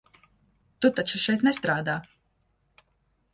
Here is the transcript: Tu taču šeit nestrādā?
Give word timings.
Tu 0.85 0.89
taču 0.99 1.21
šeit 1.25 1.45
nestrādā? 1.49 1.99